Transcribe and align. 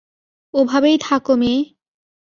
ওভাবেই 0.53 0.97
থাকো, 1.01 1.33
মেয়ে। 1.33 1.59